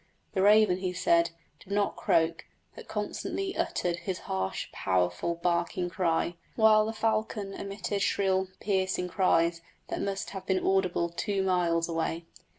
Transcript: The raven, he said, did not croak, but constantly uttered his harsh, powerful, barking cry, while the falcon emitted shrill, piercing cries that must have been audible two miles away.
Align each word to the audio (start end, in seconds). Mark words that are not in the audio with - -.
The 0.33 0.41
raven, 0.41 0.77
he 0.77 0.93
said, 0.93 1.29
did 1.59 1.71
not 1.73 1.95
croak, 1.95 2.45
but 2.73 2.87
constantly 2.87 3.55
uttered 3.55 3.97
his 3.97 4.17
harsh, 4.25 4.67
powerful, 4.71 5.35
barking 5.35 5.91
cry, 5.91 6.37
while 6.55 6.87
the 6.87 6.91
falcon 6.91 7.53
emitted 7.53 8.01
shrill, 8.01 8.47
piercing 8.59 9.09
cries 9.09 9.61
that 9.89 10.01
must 10.01 10.31
have 10.31 10.47
been 10.47 10.65
audible 10.65 11.09
two 11.09 11.43
miles 11.43 11.87
away. 11.87 12.25